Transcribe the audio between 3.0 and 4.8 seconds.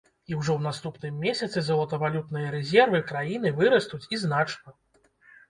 краіны вырастуць і значна.